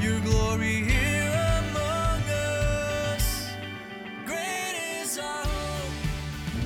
[0.00, 3.50] Your glory here among us.
[4.24, 5.92] Great is our hope.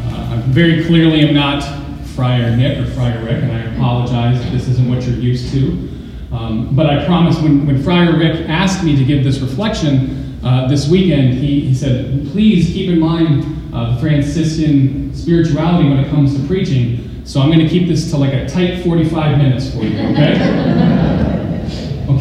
[0.03, 1.63] Uh, I very clearly am not
[2.09, 5.89] Friar Nick or Friar Rick, and I apologize if this isn't what you're used to.
[6.31, 10.69] Um, but I promise when, when Friar Rick asked me to give this reflection uh,
[10.69, 16.11] this weekend, he, he said, please keep in mind uh, the Franciscan spirituality when it
[16.11, 17.23] comes to preaching.
[17.25, 20.99] So I'm going to keep this to like a tight 45 minutes for you, okay?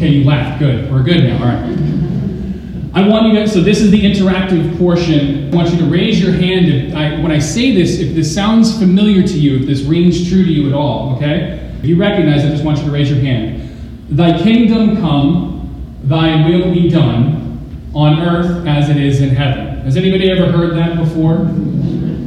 [0.02, 0.58] okay, you laughed.
[0.58, 0.90] Good.
[0.90, 1.38] We're good now.
[1.38, 2.02] All right.
[2.94, 5.48] I want you to, so this is the interactive portion.
[5.48, 8.34] I want you to raise your hand if I, when I say this, if this
[8.34, 11.72] sounds familiar to you, if this rings true to you at all, okay?
[11.78, 13.70] If you recognize it, I just want you to raise your hand.
[14.10, 19.82] Thy kingdom come, thy will be done, on earth as it is in heaven.
[19.82, 21.36] Has anybody ever heard that before?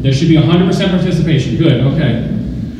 [0.01, 1.57] There should be 100% participation.
[1.57, 2.31] Good, okay.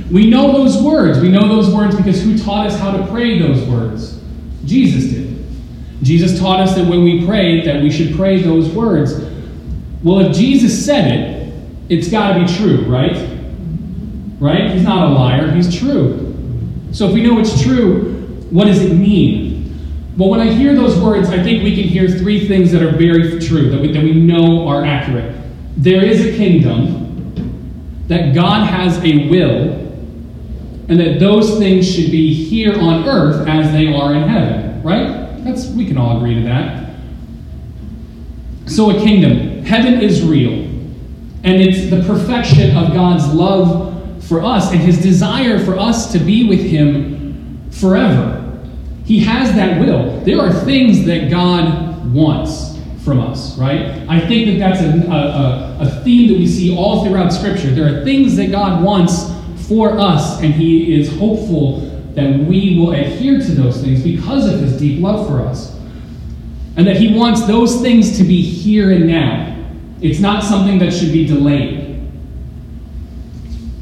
[0.09, 1.19] We know those words.
[1.19, 4.14] We know those words because who taught us how to pray those words?
[4.65, 5.45] Jesus did.
[6.03, 9.13] Jesus taught us that when we pray, that we should pray those words.
[10.03, 11.53] Well, if Jesus said it,
[11.89, 13.15] it's got to be true, right?
[14.39, 14.71] Right?
[14.71, 16.33] He's not a liar, he's true.
[16.91, 18.13] So if we know it's true,
[18.49, 19.55] what does it mean?
[20.17, 22.91] Well, when I hear those words, I think we can hear three things that are
[22.91, 25.35] very true, that we, that we know are accurate.
[25.75, 29.84] There is a kingdom, that God has a will,
[30.87, 35.43] and that those things should be here on earth as they are in heaven, right?
[35.43, 36.95] That's we can all agree to that.
[38.67, 40.53] So a kingdom, heaven is real,
[41.43, 46.19] and it's the perfection of God's love for us and his desire for us to
[46.19, 48.41] be with him forever.
[49.05, 50.19] He has that will.
[50.21, 54.03] There are things that God wants from us, right?
[54.09, 57.69] I think that that's a, a, a theme that we see all throughout Scripture.
[57.69, 59.29] There are things that God wants
[59.67, 61.79] for us, and He is hopeful
[62.13, 65.75] that we will adhere to those things because of His deep love for us.
[66.77, 69.55] And that He wants those things to be here and now.
[70.01, 71.81] It's not something that should be delayed.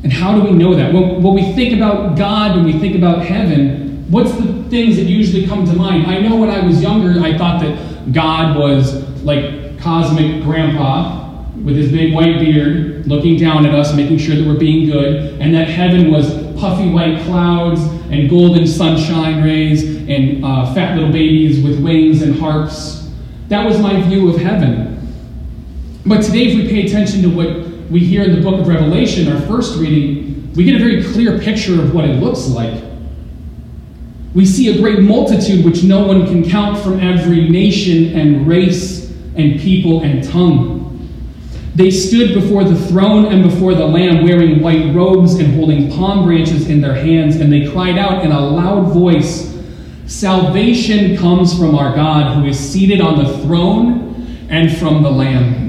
[0.03, 0.93] And how do we know that?
[0.93, 5.03] When, when we think about God, when we think about heaven, what's the things that
[5.03, 6.07] usually come to mind?
[6.07, 11.22] I know when I was younger, I thought that God was like cosmic grandpa
[11.63, 15.39] with his big white beard, looking down at us, making sure that we're being good,
[15.41, 16.29] and that heaven was
[16.59, 17.81] puffy white clouds
[18.11, 23.09] and golden sunshine rays and uh, fat little babies with wings and harps.
[23.47, 24.93] That was my view of heaven.
[26.05, 29.31] But today, if we pay attention to what we hear in the book of Revelation,
[29.31, 32.83] our first reading, we get a very clear picture of what it looks like.
[34.35, 39.11] We see a great multitude which no one can count from every nation and race
[39.35, 40.82] and people and tongue.
[41.75, 46.23] They stood before the throne and before the Lamb, wearing white robes and holding palm
[46.23, 49.53] branches in their hands, and they cried out in a loud voice
[50.05, 55.63] Salvation comes from our God who is seated on the throne and from the Lamb.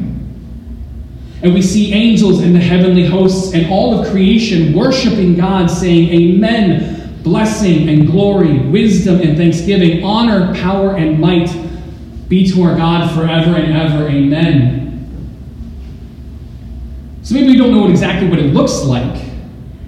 [1.43, 6.09] And we see angels and the heavenly hosts and all of creation worshiping God, saying,
[6.09, 11.49] Amen, blessing and glory, wisdom and thanksgiving, honor, power, and might
[12.29, 14.09] be to our God forever and ever.
[14.09, 14.84] Amen.
[17.25, 19.25] So maybe we don't know exactly what it looks like,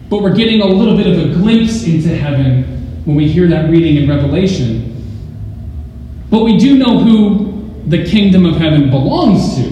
[0.08, 2.64] but we're getting a little bit of a glimpse into heaven
[3.04, 4.94] when we hear that reading in Revelation.
[6.30, 9.68] But we do know who the kingdom of heaven belongs to,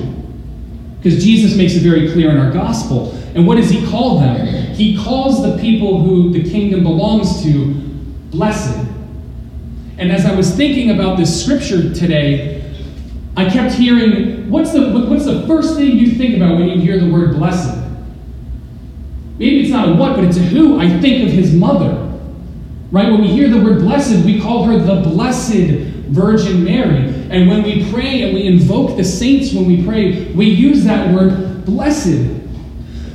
[0.98, 3.12] because Jesus makes it very clear in our gospel.
[3.34, 4.46] And what does he call them?
[4.74, 7.72] He calls the people who the kingdom belongs to
[8.30, 8.78] blessed.
[9.96, 12.63] And as I was thinking about this scripture today,
[13.36, 16.98] I kept hearing, what's the, what's the first thing you think about when you hear
[16.98, 17.76] the word blessed?
[19.38, 20.78] Maybe it's not a what, but it's a who.
[20.78, 22.00] I think of his mother.
[22.92, 23.10] Right?
[23.10, 27.12] When we hear the word blessed, we call her the Blessed Virgin Mary.
[27.30, 31.12] And when we pray and we invoke the saints when we pray, we use that
[31.12, 32.30] word blessed.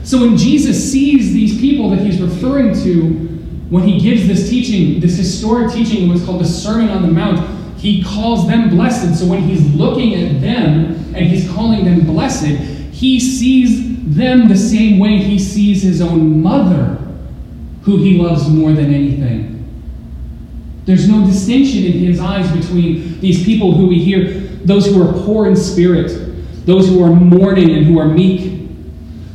[0.04, 3.30] So when Jesus sees these people that he's referring to,
[3.70, 7.59] when he gives this teaching, this historic teaching, what's called the Sermon on the Mount,
[7.80, 9.18] he calls them blessed.
[9.18, 14.58] So when he's looking at them and he's calling them blessed, he sees them the
[14.58, 16.98] same way he sees his own mother,
[17.84, 19.56] who he loves more than anything.
[20.86, 25.14] There's no distinction in his eyes between these people who we hear, those who are
[25.24, 28.68] poor in spirit, those who are mourning and who are meek,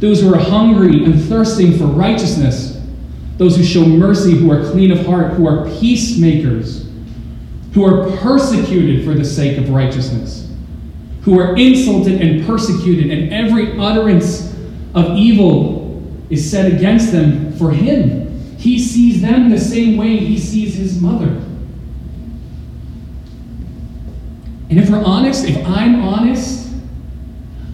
[0.01, 2.79] those who are hungry and thirsting for righteousness,
[3.39, 6.84] those who show mercy, who are clean of heart, who are peacemakers,
[7.75, 10.49] who are persecuted for the sake of righteousness,
[11.23, 14.55] who are insulted and persecuted, and every utterance
[14.95, 16.01] of evil
[16.31, 18.57] is said against them for him.
[18.57, 21.43] He sees them the same way he sees his mother.
[24.71, 26.73] And if we're honest, if I'm honest,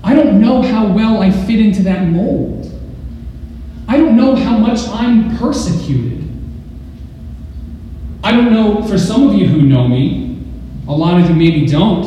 [0.02, 2.73] I don't know how well I fit into that mold.
[3.87, 6.26] I don't know how much I'm persecuted.
[8.30, 10.38] I don't know, for some of you who know me,
[10.86, 12.04] a lot of you maybe don't,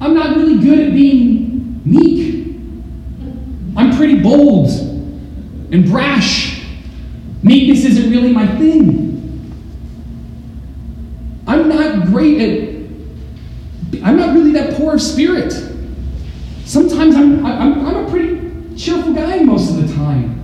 [0.00, 2.54] I'm not really good at being meek.
[3.76, 6.64] I'm pretty bold and brash
[7.42, 9.18] Meekness isn't really my thing.
[11.44, 15.52] I'm not great at, I'm not really that poor of spirit.
[16.64, 20.39] Sometimes I'm, I'm, I'm a pretty cheerful guy most of the time.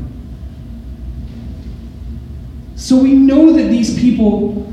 [2.87, 4.65] So we know that these people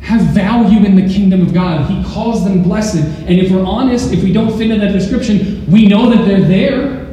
[0.00, 1.90] have value in the kingdom of God.
[1.90, 2.96] He calls them blessed.
[2.96, 6.40] And if we're honest, if we don't fit in that description, we know that they're
[6.40, 7.04] there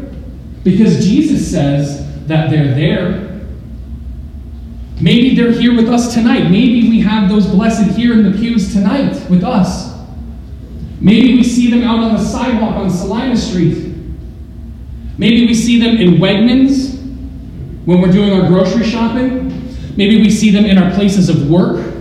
[0.64, 3.42] because Jesus says that they're there.
[5.02, 6.44] Maybe they're here with us tonight.
[6.44, 9.94] Maybe we have those blessed here in the pews tonight with us.
[11.02, 13.94] Maybe we see them out on the sidewalk on Salina Street.
[15.18, 16.96] Maybe we see them in Wegmans
[17.84, 19.47] when we're doing our grocery shopping.
[19.98, 21.94] Maybe we see them in our places of work.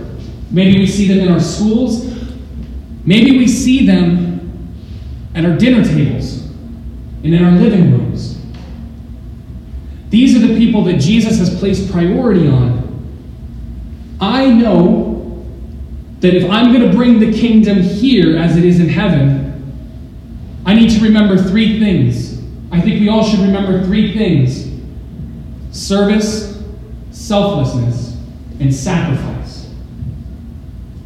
[0.51, 2.05] Maybe we see them in our schools.
[3.03, 4.73] Maybe we see them
[5.35, 6.45] at our dinner tables
[7.23, 8.39] and in our living rooms.
[10.09, 12.77] These are the people that Jesus has placed priority on
[14.19, 15.45] I know
[16.21, 19.45] that if I'm going to bring the kingdom here as it is in heaven,
[20.65, 22.41] I need to remember three things.
[22.71, 24.65] I think we all should remember three things
[25.71, 26.56] service,
[27.27, 28.17] selflessness,
[28.59, 29.69] and sacrifice.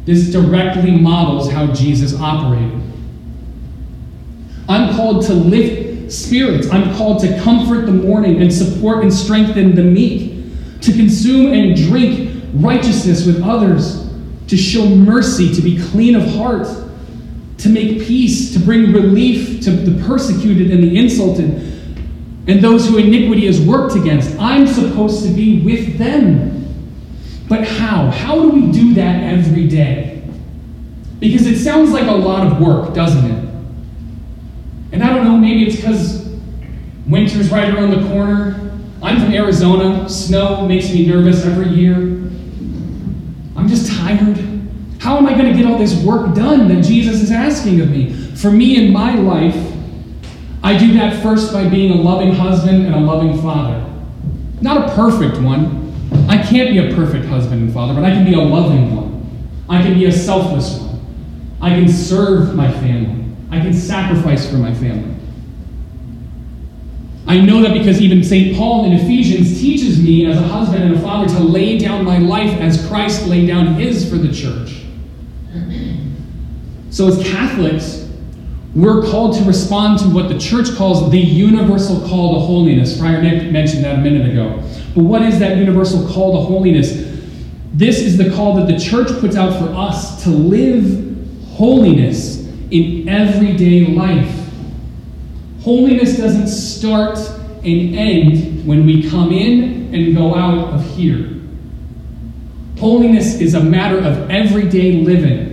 [0.04, 2.80] This directly models how Jesus operated.
[4.68, 6.68] I'm called to lift spirits.
[6.70, 10.44] I'm called to comfort the mourning and support and strengthen the meek,
[10.82, 14.08] to consume and drink righteousness with others,
[14.48, 16.68] to show mercy, to be clean of heart,
[17.58, 21.61] to make peace, to bring relief to the persecuted and the insulted,
[22.46, 24.38] and those who iniquity is worked against.
[24.38, 26.58] I'm supposed to be with them.
[27.48, 28.10] But how?
[28.10, 30.22] How do we do that every day?
[31.20, 33.48] Because it sounds like a lot of work, doesn't it?
[34.92, 36.28] And I don't know, maybe it's because
[37.06, 38.72] winter's right around the corner.
[39.02, 40.08] I'm from Arizona.
[40.08, 41.96] Snow makes me nervous every year.
[43.56, 44.38] I'm just tired.
[44.98, 47.90] How am I going to get all this work done that Jesus is asking of
[47.90, 48.12] me?
[48.36, 49.71] For me in my life,
[50.62, 53.84] I do that first by being a loving husband and a loving father.
[54.60, 55.92] Not a perfect one.
[56.28, 59.12] I can't be a perfect husband and father, but I can be a loving one.
[59.68, 61.00] I can be a selfless one.
[61.60, 63.24] I can serve my family.
[63.50, 65.14] I can sacrifice for my family.
[67.26, 68.56] I know that because even St.
[68.56, 72.18] Paul in Ephesians teaches me as a husband and a father to lay down my
[72.18, 74.82] life as Christ laid down his for the church.
[76.90, 78.11] So, as Catholics,
[78.74, 82.98] we're called to respond to what the church calls the universal call to holiness.
[82.98, 84.62] Friar Nick mentioned that a minute ago.
[84.94, 86.90] But what is that universal call to holiness?
[87.74, 93.08] This is the call that the church puts out for us to live holiness in
[93.08, 94.38] everyday life.
[95.60, 97.18] Holiness doesn't start
[97.64, 101.28] and end when we come in and go out of here.
[102.78, 105.52] Holiness is a matter of everyday living.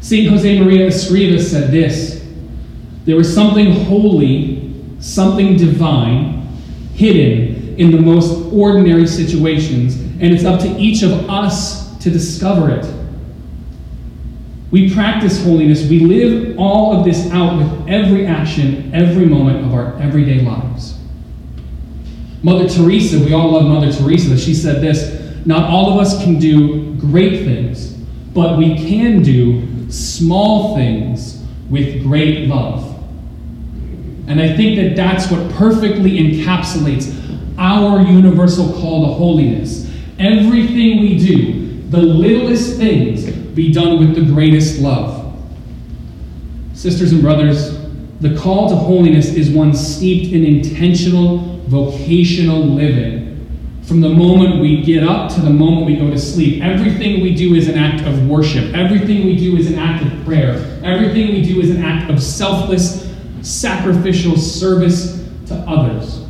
[0.00, 0.32] St.
[0.32, 2.07] Josemaria Escrivá said this
[3.08, 6.46] There was something holy, something divine,
[6.92, 12.68] hidden in the most ordinary situations, and it's up to each of us to discover
[12.68, 12.86] it.
[14.70, 15.88] We practice holiness.
[15.88, 20.98] We live all of this out with every action, every moment of our everyday lives.
[22.42, 24.36] Mother Teresa, we all love Mother Teresa.
[24.36, 27.94] She said this Not all of us can do great things,
[28.34, 32.87] but we can do small things with great love.
[34.28, 37.14] And I think that that's what perfectly encapsulates
[37.58, 39.90] our universal call to holiness.
[40.18, 45.34] Everything we do, the littlest things, be done with the greatest love.
[46.74, 47.78] Sisters and brothers,
[48.20, 53.28] the call to holiness is one steeped in intentional vocational living
[53.88, 57.34] From the moment we get up to the moment we go to sleep, everything we
[57.34, 58.74] do is an act of worship.
[58.74, 60.78] Everything we do is an act of prayer.
[60.84, 63.07] Everything we do is an act of selfless,
[63.42, 66.24] sacrificial service to others.